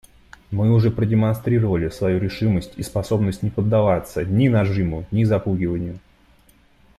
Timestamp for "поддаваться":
3.51-4.25